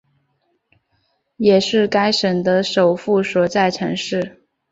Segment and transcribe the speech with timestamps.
[1.37, 4.41] 也是该省的首府所在城市。